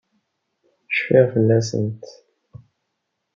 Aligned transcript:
Cfiɣ 0.95 1.25
fell-asent. 1.33 2.03